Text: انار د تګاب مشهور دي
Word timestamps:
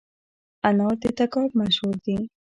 انار 0.67 0.93
د 1.01 1.03
تګاب 1.17 1.49
مشهور 1.59 1.95
دي 2.05 2.17